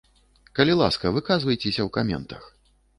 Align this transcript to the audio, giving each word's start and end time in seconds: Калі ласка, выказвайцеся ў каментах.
Калі 0.59 0.77
ласка, 0.81 1.13
выказвайцеся 1.19 1.77
ў 1.83 1.89
каментах. 2.01 2.55